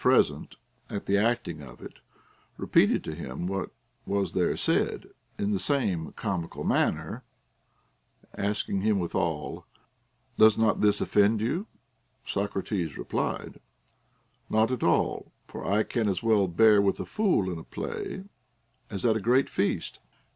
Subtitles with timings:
[0.03, 0.55] ent
[0.89, 1.99] at the acting of it,
[2.57, 3.69] repeated to him what
[4.03, 5.05] was there said
[5.37, 7.23] in the same comical manner,
[8.35, 9.63] asking him Avithal,
[10.39, 11.67] Does not this offend you,
[12.25, 13.59] Socrates?— repUed:
[14.49, 18.23] Not at all, for I can as well bear with a fool in a play
[18.89, 19.99] as at a great feast.